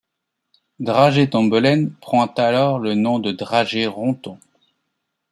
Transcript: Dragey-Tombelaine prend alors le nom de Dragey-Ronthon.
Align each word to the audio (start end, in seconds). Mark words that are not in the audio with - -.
Dragey-Tombelaine 0.79 1.91
prend 1.93 2.25
alors 2.25 2.79
le 2.79 2.95
nom 2.95 3.19
de 3.19 3.31
Dragey-Ronthon. 3.31 4.39